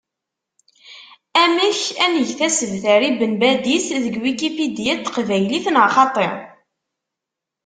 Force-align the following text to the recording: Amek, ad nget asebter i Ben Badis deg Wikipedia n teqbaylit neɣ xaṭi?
Amek, 1.41 1.81
ad 2.03 2.11
nget 2.13 2.39
asebter 2.47 3.01
i 3.09 3.11
Ben 3.19 3.33
Badis 3.41 3.85
deg 4.03 4.15
Wikipedia 4.23 4.93
n 4.95 5.01
teqbaylit 5.05 5.65
neɣ 5.69 5.87
xaṭi? 5.97 6.27